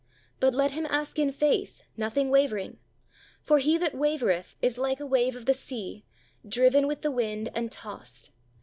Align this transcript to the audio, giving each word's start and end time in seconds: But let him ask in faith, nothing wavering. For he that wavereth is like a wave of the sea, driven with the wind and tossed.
But 0.39 0.55
let 0.55 0.71
him 0.71 0.87
ask 0.89 1.19
in 1.19 1.31
faith, 1.31 1.83
nothing 1.95 2.31
wavering. 2.31 2.79
For 3.43 3.59
he 3.59 3.77
that 3.77 3.93
wavereth 3.93 4.55
is 4.59 4.79
like 4.79 4.99
a 4.99 5.05
wave 5.05 5.35
of 5.35 5.45
the 5.45 5.53
sea, 5.53 6.05
driven 6.43 6.87
with 6.87 7.03
the 7.03 7.11
wind 7.11 7.51
and 7.53 7.71
tossed. 7.71 8.31